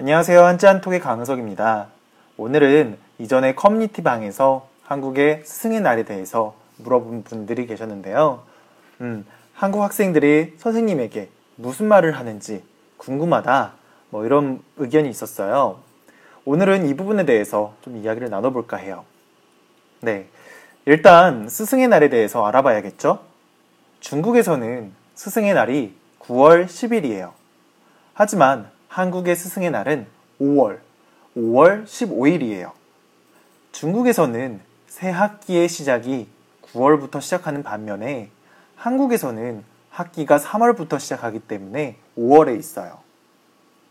안녕하세요. 0.00 0.44
한짠톡의 0.44 1.00
강석입니다. 1.00 1.88
오늘은 2.36 2.96
이전에 3.18 3.56
커뮤니티 3.56 4.00
방에서 4.04 4.68
한국의 4.84 5.42
스승의 5.44 5.80
날에 5.80 6.04
대해서 6.04 6.54
물어본 6.76 7.24
분들이 7.24 7.66
계셨는데요. 7.66 8.44
음, 9.00 9.26
한국 9.54 9.82
학생들이 9.82 10.54
선생님에게 10.56 11.30
무슨 11.56 11.88
말을 11.88 12.12
하는지 12.12 12.62
궁금하다. 12.96 13.72
뭐 14.10 14.24
이런 14.24 14.62
의견이 14.76 15.10
있었어요. 15.10 15.80
오늘은 16.44 16.86
이 16.86 16.94
부분에 16.94 17.24
대해서 17.24 17.74
좀 17.82 17.96
이야기를 17.96 18.30
나눠볼까 18.30 18.76
해요. 18.76 19.04
네. 20.00 20.28
일단 20.86 21.48
스승의 21.48 21.88
날에 21.88 22.08
대해서 22.08 22.46
알아봐야겠죠? 22.46 23.18
중국에서는 23.98 24.92
스승의 25.16 25.54
날이 25.54 25.96
9월 26.20 26.66
10일이에요. 26.66 27.32
하지만 28.14 28.77
한국의 28.88 29.36
스승의 29.36 29.70
날은 29.70 30.06
5월, 30.40 30.78
5월 31.36 31.84
15일이에요. 31.84 32.72
중국에서는 33.72 34.60
새 34.86 35.10
학기의 35.10 35.68
시작이 35.68 36.26
9월부터 36.62 37.20
시작하는 37.20 37.62
반면에 37.62 38.30
한국에서는 38.76 39.62
학기가 39.90 40.38
3월부터 40.38 40.98
시작하기 40.98 41.40
때문에 41.40 41.96
5월에 42.16 42.58
있어요. 42.58 42.98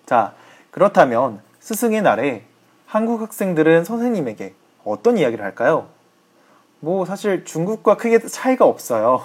자, 0.05 0.33
그렇다면 0.71 1.41
스승의 1.59 2.01
날에 2.01 2.45
한국 2.85 3.21
학생들은 3.21 3.85
선생님에게 3.85 4.53
어떤 4.83 5.17
이야기를 5.17 5.43
할까요? 5.43 5.89
뭐 6.79 7.05
사실 7.05 7.45
중국과 7.45 7.97
크게 7.97 8.19
차이가 8.19 8.65
없어요. 8.65 9.21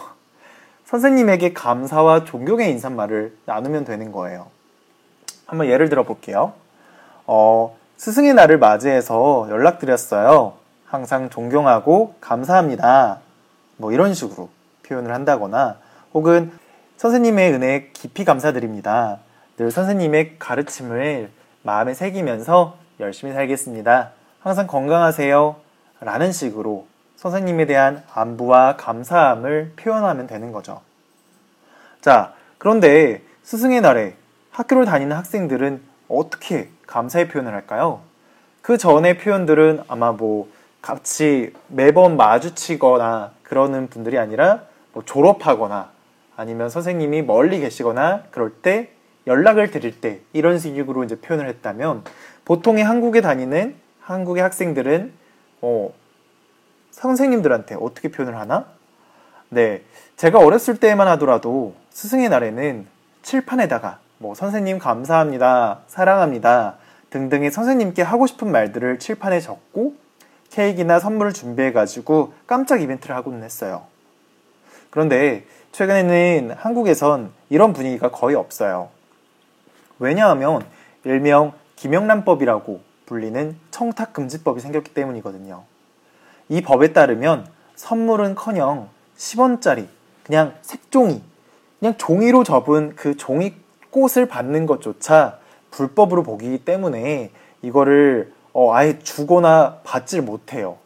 선생님에게 0.85 1.53
감사와 1.53 2.25
존경의 2.25 2.71
인사말을 2.71 3.37
나누면 3.47 3.85
되는 3.85 4.13
거예요. 4.13 4.51
한번 5.53 5.67
예를 5.67 5.91
들어 5.91 6.03
볼게요. 6.03 6.55
어, 7.27 7.77
스승의 7.99 8.33
날을 8.33 8.57
맞이해서 8.57 9.49
연락드렸어요. 9.51 10.55
항상 10.87 11.29
존경하고 11.29 12.15
감사합니다. 12.23 13.19
뭐 13.77 13.93
이런 13.93 14.15
식으로 14.15 14.49
표현을 14.83 15.13
한다거나 15.13 15.77
혹은 16.15 16.51
선생님의 16.97 17.53
은혜에 17.53 17.91
깊이 17.93 18.25
감사드립니다. 18.25 19.19
늘 19.59 19.71
선생님의 19.71 20.39
가르침을 20.39 21.31
마음에 21.63 21.93
새기면서 21.93 22.79
열심히 23.01 23.35
살겠습니다. 23.35 24.13
항상 24.41 24.67
건강하세요. 24.67 25.57
라는 26.01 26.33
식으로 26.33 26.87
선생님에 27.17 27.67
대한 27.67 28.03
안부와 28.15 28.77
감사함을 28.79 29.75
표현하면 29.77 30.27
되는 30.27 30.51
거죠. 30.51 30.81
자, 32.01 32.33
그런데 32.57 33.21
스승의 33.43 33.83
날에 33.83 34.17
학교를 34.53 34.85
다니는 34.85 35.17
학생들은 35.17 35.81
어떻게 36.09 36.69
감사의 36.87 37.29
표현을 37.29 37.55
할까요? 37.55 38.03
그 38.61 38.77
전의 38.77 39.19
표현들은 39.19 39.83
아마 39.89 40.13
뭐 40.13 40.49
같이 40.83 41.53
매번 41.69 42.17
마주치거나 42.17 43.33
그러는 43.43 43.89
분들이 43.89 44.19
아니라 44.19 44.63
뭐 44.93 45.03
졸업하거나 45.05 45.91
아니면 46.37 46.69
선생님이 46.69 47.23
멀리 47.23 47.61
계시거나 47.61 48.25
그럴 48.31 48.51
때 48.51 48.91
연락을 49.27 49.71
드릴 49.71 50.01
때 50.01 50.21
이런 50.33 50.59
식으로 50.59 51.05
이제 51.05 51.19
표현을 51.19 51.49
했다면 51.49 52.05
보통의 52.45 52.85
한국에 52.85 53.21
다니는 53.21 53.77
한국의 54.01 54.43
학생들은 54.43 55.13
어, 55.63 55.93
선생님들한테 56.91 57.77
어떻게 57.81 58.11
표현을 58.11 58.37
하나? 58.37 58.67
네. 59.49 59.83
제가 60.17 60.39
어렸을 60.39 60.79
때만 60.79 61.09
하더라도 61.09 61.75
스승의 61.91 62.29
날에는 62.29 62.87
칠판에다가 63.23 64.01
뭐 64.23 64.37
선생님 64.37 64.79
감사합니다, 64.79 65.81
사랑합니다 65.89 66.77
등등의 67.11 67.51
선생님께 67.51 68.03
하고 68.03 68.29
싶은 68.29 68.53
말들을 68.53 69.01
칠판에 69.01 69.41
적고 69.41 69.97
케이크나 70.49 71.01
선물을 71.01 71.33
준비해가지고 71.33 72.33
깜짝 72.47 72.81
이벤트를 72.81 73.17
하고는 73.17 73.43
했어요. 73.43 73.83
그런데 74.91 75.45
최근에는 75.73 76.55
한국에선 76.57 77.33
이런 77.51 77.73
분위기가 77.73 78.13
거의 78.13 78.37
없어요. 78.37 78.91
왜냐하면 79.99 80.65
일명 81.03 81.53
김영란법이라고 81.75 82.81
불리는 83.07 83.57
청탁금지법이 83.73 84.61
생겼기 84.61 84.95
때문이거든요. 84.95 85.65
이 86.49 86.63
법에 86.63 86.93
따르면 86.93 87.49
선물은 87.75 88.37
커녕 88.37 88.89
10원짜리 89.17 89.89
그냥 90.23 90.55
색종이 90.63 91.23
그냥 91.81 91.97
종이로 91.97 92.45
접은 92.45 92.95
그 92.95 93.17
종이 93.17 93.62
꽃을 93.93 94.27
받는 94.27 94.67
것조차 94.67 95.39
불법으로 95.71 96.25
보기 96.25 96.65
때문에 96.65 97.31
이거를 97.63 98.33
어, 98.53 98.75
아예 98.75 98.99
주거나 98.99 99.79
받질 99.85 100.21
못해요. 100.23 100.77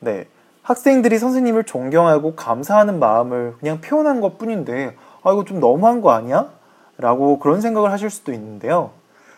네. 0.00 0.26
학생들이 0.62 1.18
선생님을 1.18 1.64
존경하고 1.64 2.34
감사하는 2.34 2.98
마음을 2.98 3.54
그냥 3.60 3.80
표현한 3.80 4.20
것 4.20 4.36
뿐인데, 4.38 4.96
아, 5.22 5.32
이거 5.32 5.44
좀 5.44 5.60
너무한 5.60 6.00
거 6.00 6.10
아니야? 6.10 6.50
라고 6.98 7.38
그런 7.38 7.60
생각을 7.60 7.92
하실 7.92 8.10
수도 8.10 8.32
있는데요. 8.32 8.90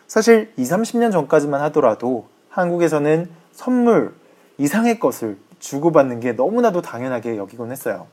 사실 0.07 0.51
20, 0.57 0.77
30년 0.77 1.11
전까지만 1.11 1.61
하더라도 1.61 2.25
한국에서는 2.49 3.29
선물, 3.51 4.15
이상의 4.57 4.99
것을 4.99 5.37
주고받는 5.59 6.19
게 6.19 6.31
너무나도 6.31 6.81
당연하게 6.81 7.37
여기곤 7.37 7.71
했어요. 7.71 8.07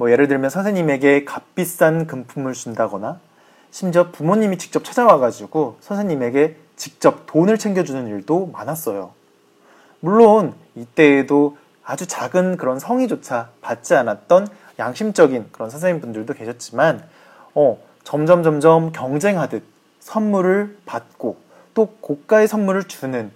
뭐 0.00 0.10
예를 0.10 0.28
들면 0.28 0.48
선생님에게 0.48 1.26
값비싼 1.26 2.06
금품을 2.06 2.54
준다거나 2.54 3.20
심지어 3.70 4.10
부모님이 4.10 4.56
직접 4.56 4.82
찾아와가지고 4.82 5.76
선생님에게 5.80 6.56
직접 6.74 7.26
돈을 7.26 7.58
챙겨주는 7.58 8.08
일도 8.08 8.46
많았어요. 8.46 9.12
물론 10.00 10.54
이때에도 10.74 11.58
아주 11.84 12.06
작은 12.06 12.56
그런 12.56 12.78
성의조차 12.78 13.50
받지 13.60 13.94
않았던 13.94 14.48
양심적인 14.78 15.48
그런 15.52 15.68
선생님분들도 15.68 16.32
계셨지만 16.32 17.06
어, 17.54 17.78
점점 18.02 18.42
점점 18.42 18.92
경쟁하듯 18.92 19.62
선물을 19.98 20.78
받고 20.86 21.36
또 21.74 21.88
고가의 22.00 22.48
선물을 22.48 22.84
주는 22.84 23.30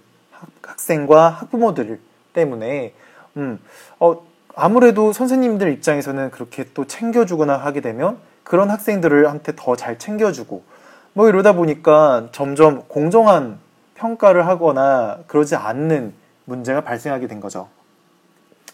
학생과 0.63 1.29
학부모들 1.29 1.99
때문에 2.33 2.95
음, 3.37 3.59
어, 3.99 4.25
아무래도 4.55 5.11
선생님들 5.11 5.71
입장에서는 5.73 6.31
그렇게 6.31 6.65
또 6.73 6.85
챙겨주거나 6.87 7.57
하게 7.57 7.81
되면 7.81 8.17
그런 8.43 8.69
학생들한테 8.69 9.53
더 9.55 9.75
잘 9.75 9.99
챙겨주고 9.99 10.63
뭐 11.13 11.27
이러다 11.27 11.53
보니까 11.53 12.29
점점 12.31 12.83
공정한 12.87 13.59
평가를 13.95 14.47
하거나 14.47 15.19
그러지 15.27 15.55
않는 15.55 16.13
문제가 16.45 16.81
발생하게 16.81 17.27
된 17.27 17.39
거죠. 17.39 17.67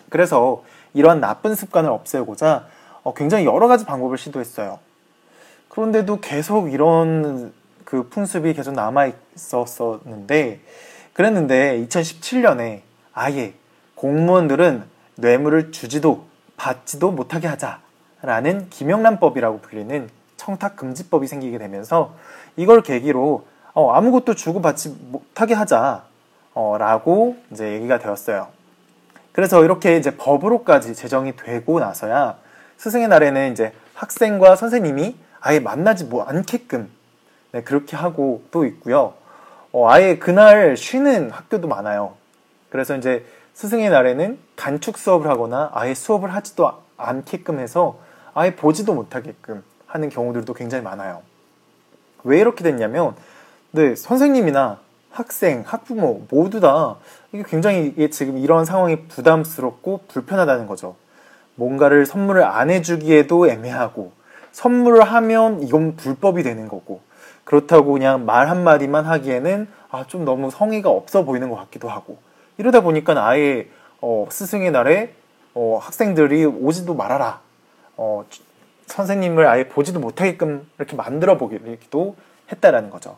그래서 0.10 0.64
이러한 0.94 1.20
나쁜 1.20 1.56
습관을 1.56 1.90
없애고자 1.90 2.68
어, 3.04 3.14
굉장히 3.14 3.46
여러 3.46 3.68
가지 3.68 3.86
방법을 3.86 4.18
시도했어요. 4.18 4.80
그런데도 5.70 6.20
계속 6.20 6.72
이런 6.72 7.54
그 7.86 8.08
풍습이 8.10 8.54
계속 8.54 8.74
남아 8.74 9.12
있었었는데 9.36 10.60
그랬는데 11.14 11.86
2017년에 11.88 12.82
아예 13.14 13.54
공무원들은 13.96 14.91
뇌물을 15.22 15.72
주지도 15.72 16.26
받지도 16.58 17.12
못하게 17.12 17.48
하자라는 17.48 18.70
김영란법이라고 18.70 19.62
불리는 19.62 20.10
청탁금지법이 20.38 21.28
생기게 21.28 21.58
되면서 21.58 22.16
이걸 22.58 22.82
계기로 22.82 23.46
어, 23.74 23.92
아무것도 23.94 24.36
주고받지 24.36 24.98
못하게 25.12 25.54
하자 25.54 26.04
어, 26.54 26.76
라고 26.78 27.38
이제 27.52 27.72
얘기가 27.74 28.00
되었어요. 28.00 28.48
그래서 29.32 29.64
이렇게 29.64 29.96
이제 29.96 30.18
법으로까지 30.18 30.94
제정이 30.94 31.38
되고 31.38 31.80
나서야 31.80 32.38
스승의 32.78 33.08
날에는 33.08 33.54
이제 33.54 33.72
학생과 33.94 34.56
선생님이 34.56 35.16
아예 35.40 35.60
만나지 35.60 36.06
뭐 36.06 36.24
않게끔 36.24 36.90
네, 37.54 37.62
그렇게 37.64 37.96
하고 37.96 38.44
또 38.52 38.66
있고요. 38.66 39.14
어, 39.72 39.90
아예 39.90 40.18
그날 40.18 40.76
쉬는 40.76 41.32
학교도 41.32 41.68
많아요. 41.68 42.16
그래서 42.70 42.96
이제 42.96 43.26
스승의 43.54 43.90
날에는 43.90 44.40
단축 44.56 44.98
수업을 44.98 45.30
하거나 45.30 45.70
아예 45.74 45.94
수업을 45.94 46.34
하지도 46.34 46.72
않게끔 46.98 47.60
해서 47.60 48.00
아예 48.34 48.56
보지도 48.56 48.94
못하게끔 48.94 49.64
하는 49.86 50.10
경우들도 50.10 50.54
굉장히 50.54 50.84
많아요. 50.84 51.22
왜 52.24 52.40
이렇게 52.40 52.64
됐냐면, 52.64 53.16
네, 53.72 53.96
선생님이나 53.96 54.80
학생, 55.10 55.64
학부모 55.66 56.26
모두 56.30 56.60
다 56.60 56.96
이게 57.34 57.44
굉장히 57.46 58.10
지금 58.12 58.38
이런 58.38 58.64
상황이 58.64 59.08
부담스럽고 59.08 60.02
불편하다는 60.08 60.68
거죠. 60.68 60.96
뭔가를 61.56 62.06
선물을 62.06 62.44
안 62.44 62.70
해주기에도 62.70 63.50
애매하고, 63.50 64.14
선물을 64.52 65.04
하면 65.04 65.62
이건 65.64 65.96
불법이 65.96 66.44
되는 66.44 66.68
거고, 66.68 67.02
그렇다고 67.44 67.94
그냥 67.94 68.26
말 68.26 68.50
한마디만 68.50 69.06
하기에는 69.06 69.68
아, 69.90 70.06
좀 70.08 70.24
너무 70.24 70.50
성의가 70.50 70.90
없어 70.90 71.26
보이는 71.26 71.50
것 71.50 71.58
같기도 71.58 71.90
하고 71.90 72.18
이러다 72.58 72.82
보니까 72.82 73.28
아예 73.28 73.68
어, 74.02 74.28
스승의 74.30 74.72
날에 74.72 75.14
어, 75.54 75.80
학생들이 75.82 76.46
오지도 76.46 76.96
말아라. 76.96 77.42
어, 77.98 78.26
선생님을 78.88 79.48
아예 79.48 79.68
보지도 79.68 80.00
못하게끔 80.00 80.68
이렇게 80.78 80.96
만들어 80.96 81.38
보기도 81.38 82.16
했다라는 82.52 82.90
거죠. 82.90 83.18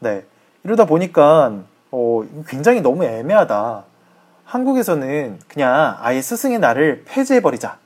네. 0.00 0.24
이러다 0.64 0.86
보니까 0.86 1.60
어, 1.90 2.24
굉장히 2.48 2.80
너무 2.80 3.04
애매하다. 3.04 3.84
한국에서는 4.44 5.38
그냥 5.48 5.96
아예 6.00 6.20
스승의 6.20 6.58
날을 6.58 7.04
폐지해버리자. 7.06 7.78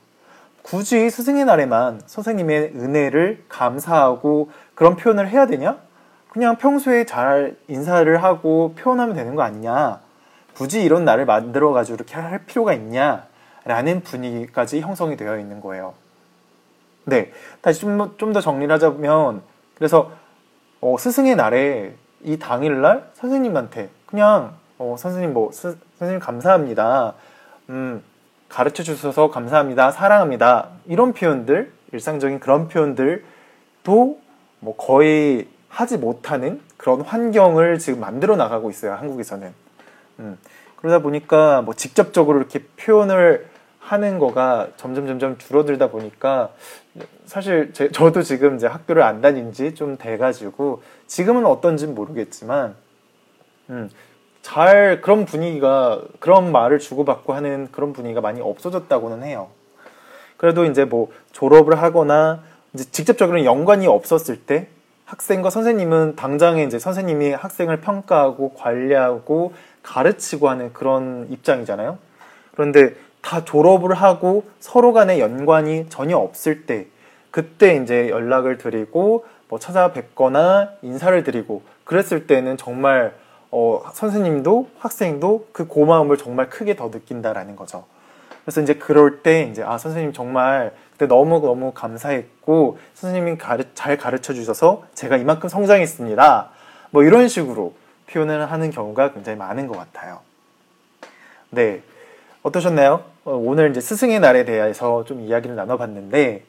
굳이 0.63 1.09
스승의 1.09 1.45
날에만 1.45 2.01
선생님의 2.05 2.73
은혜를 2.75 3.45
감사하고 3.47 4.51
그런 4.75 4.95
표현을 4.97 5.29
해야 5.29 5.45
되냐? 5.47 5.77
그냥 6.29 6.57
평소에 6.57 7.05
잘 7.05 7.55
인사를 7.67 8.21
하고 8.21 8.75
표현하면 8.77 9.15
되는 9.15 9.35
거 9.35 9.43
아니냐? 9.43 10.01
굳이 10.57 10.83
이런 10.83 11.05
날을 11.05 11.25
만들어 11.25 11.71
가지고 11.71 11.97
이렇게 11.97 12.15
할 12.15 12.45
필요가 12.45 12.73
있냐? 12.73 13.27
라는 13.63 14.01
분위기까지 14.01 14.81
형성이 14.81 15.15
되어 15.15 15.37
있는 15.37 15.61
거예요. 15.61 15.93
네. 17.05 17.31
다시 17.61 17.81
좀, 17.81 18.15
좀더 18.17 18.41
정리를 18.41 18.73
하자면, 18.73 19.43
그래서, 19.75 20.11
어, 20.81 20.95
스승의 20.97 21.35
날에 21.35 21.93
이 22.23 22.39
당일날 22.39 23.11
선생님한테 23.13 23.89
그냥, 24.07 24.53
어, 24.79 24.95
선생님 24.97 25.33
뭐, 25.33 25.51
스, 25.51 25.77
선생님 25.99 26.19
감사합니다. 26.19 27.13
음, 27.69 28.03
가르쳐 28.49 28.81
주셔서 28.81 29.29
감사합니다. 29.29 29.91
사랑합니다. 29.91 30.69
이런 30.87 31.13
표현들, 31.13 31.71
일상적인 31.91 32.39
그런 32.39 32.67
표현들도 32.67 33.23
뭐 34.59 34.75
거의 34.75 35.47
하지 35.69 35.97
못하는 35.97 36.61
그런 36.77 37.01
환경을 37.01 37.77
지금 37.77 37.99
만들어 37.99 38.35
나가고 38.35 38.71
있어요. 38.71 38.93
한국에서는. 38.93 39.66
음, 40.19 40.37
그러다 40.77 40.99
보니까 40.99 41.61
뭐 41.61 41.73
직접적으로 41.73 42.37
이렇게 42.37 42.63
표현을 42.77 43.47
하는 43.79 44.19
거가 44.19 44.69
점점 44.75 45.07
점점 45.07 45.37
줄어들다 45.37 45.89
보니까 45.89 46.49
사실 47.25 47.71
제, 47.73 47.89
저도 47.89 48.21
지금 48.21 48.55
이제 48.57 48.67
학교를 48.67 49.01
안 49.03 49.21
다닌 49.21 49.53
지 49.53 49.73
좀 49.73 49.97
돼가지고 49.97 50.81
지금은 51.07 51.45
어떤지는 51.45 51.95
모르겠지만 51.95 52.75
음, 53.69 53.89
잘 54.41 55.01
그런 55.01 55.25
분위기가 55.25 56.01
그런 56.19 56.51
말을 56.51 56.79
주고받고 56.79 57.33
하는 57.33 57.69
그런 57.71 57.93
분위기가 57.93 58.21
많이 58.21 58.41
없어졌다고는 58.41 59.23
해요. 59.23 59.49
그래도 60.37 60.65
이제 60.65 60.85
뭐 60.85 61.11
졸업을 61.31 61.81
하거나 61.81 62.43
이제 62.73 62.83
직접적으로 62.91 63.43
연관이 63.45 63.87
없었을 63.87 64.41
때 64.41 64.67
학생과 65.07 65.49
선생님은 65.49 66.17
당장에 66.17 66.63
이제 66.63 66.77
선생님이 66.77 67.31
학생을 67.31 67.79
평가하고 67.79 68.53
관리하고 68.55 69.53
가르치고 69.81 70.49
하는 70.49 70.73
그런 70.73 71.27
입장이잖아요. 71.29 71.97
그런데 72.51 72.93
다 73.21 73.45
졸업을 73.45 73.93
하고 73.95 74.43
서로 74.59 74.91
간의 74.91 75.21
연관이 75.21 75.87
전혀 75.87 76.17
없을 76.17 76.65
때 76.65 76.87
그때 77.31 77.77
이제 77.77 78.09
연락을 78.09 78.57
드리고 78.57 79.25
뭐 79.47 79.59
찾아뵙거나 79.59 80.71
인사를 80.81 81.23
드리고 81.23 81.61
그랬을 81.85 82.27
때는 82.27 82.57
정말 82.57 83.13
어, 83.49 83.83
선생님도 83.93 84.71
학생도 84.77 85.47
그 85.53 85.67
고마움을 85.67 86.17
정말 86.17 86.49
크게 86.49 86.75
더 86.75 86.89
느낀다라는 86.89 87.55
거죠. 87.55 87.85
그래서 88.43 88.59
이제 88.59 88.73
그럴 88.73 89.23
때 89.23 89.43
이제 89.43 89.63
아 89.63 89.77
선생님 89.77 90.11
정말 90.11 90.73
그때 90.97 91.05
너무 91.05 91.39
너무 91.39 91.71
감사했고 91.73 92.79
선생님이 92.95 93.37
가르, 93.37 93.63
잘 93.75 93.97
가르쳐 93.97 94.33
주셔서 94.33 94.83
제가 94.95 95.17
이만큼 95.17 95.47
성장했습니다. 95.47 96.49
뭐 96.89 97.03
이런 97.03 97.27
식으로 97.27 97.75
표현을 98.07 98.51
하는 98.51 98.71
경우가 98.71 99.13
굉장히 99.13 99.37
많은 99.37 99.67
것 99.67 99.77
같아요. 99.77 100.21
네. 101.51 101.83
어떠셨나요? 102.41 103.03
어, 103.25 103.31
오늘 103.35 103.69
이제 103.69 103.79
스승의 103.79 104.19
날에 104.19 104.43
대해서 104.43 105.05
좀 105.05 105.21
이야기를 105.21 105.55
나눠봤는데, 105.55 106.45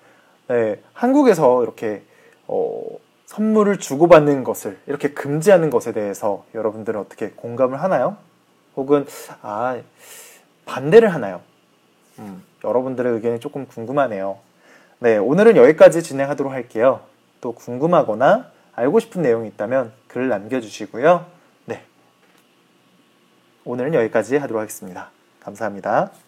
네, 0.48 0.82
한국에서 0.94 1.62
이렇게, 1.62 2.02
어, 2.46 2.82
선물을 3.26 3.78
주고받는 3.78 4.44
것을 4.44 4.78
이렇게 4.86 5.10
금지하는 5.10 5.68
것에 5.68 5.92
대해서 5.92 6.46
여러분들은 6.54 6.98
어떻게 6.98 7.28
공감을 7.30 7.82
하나요? 7.82 8.16
혹은 8.74 9.06
아 9.42 9.78
반대를 10.64 11.12
하나요? 11.12 11.42
음, 12.18 12.42
여러분들의 12.64 13.12
의견이 13.14 13.40
조금 13.40 13.66
궁금하네요. 13.66 14.38
네, 15.00 15.16
오늘은 15.16 15.56
여기까지 15.56 16.02
진행하도록 16.02 16.52
할게요. 16.52 17.00
또 17.40 17.52
궁금하거나 17.52 18.50
알고 18.74 19.00
싶은 19.00 19.22
내용이 19.22 19.48
있다면 19.48 19.92
글 20.08 20.28
남겨주시고요. 20.28 21.26
네, 21.66 21.82
오늘은 23.64 23.94
여기까지 23.94 24.36
하도록 24.36 24.60
하겠습니다. 24.60 25.10
감사합니다. 25.40 26.27